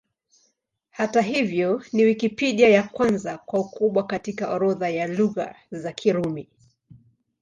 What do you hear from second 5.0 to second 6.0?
Lugha za